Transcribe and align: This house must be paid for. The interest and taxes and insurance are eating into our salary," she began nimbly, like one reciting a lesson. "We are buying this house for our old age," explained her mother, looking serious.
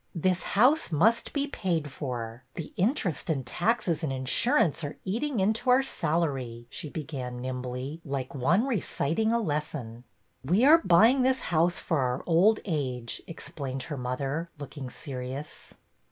This 0.15 0.41
house 0.57 0.91
must 0.91 1.31
be 1.31 1.45
paid 1.45 1.91
for. 1.91 2.43
The 2.55 2.73
interest 2.75 3.29
and 3.29 3.45
taxes 3.45 4.01
and 4.01 4.11
insurance 4.11 4.83
are 4.83 4.97
eating 5.05 5.39
into 5.39 5.69
our 5.69 5.83
salary," 5.83 6.65
she 6.71 6.89
began 6.89 7.39
nimbly, 7.39 8.01
like 8.03 8.33
one 8.33 8.65
reciting 8.65 9.31
a 9.31 9.37
lesson. 9.39 10.03
"We 10.43 10.65
are 10.65 10.81
buying 10.83 11.21
this 11.21 11.41
house 11.53 11.77
for 11.77 11.99
our 11.99 12.23
old 12.25 12.61
age," 12.65 13.21
explained 13.27 13.83
her 13.83 13.97
mother, 13.97 14.49
looking 14.57 14.89
serious. 14.89 15.75